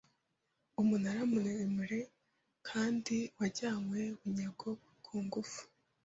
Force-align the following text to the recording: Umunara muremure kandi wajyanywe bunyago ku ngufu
Umunara 0.81 1.21
muremure 1.31 1.99
kandi 2.67 3.15
wajyanywe 3.37 3.99
bunyago 4.19 4.69
ku 5.03 5.15
ngufu 5.25 5.61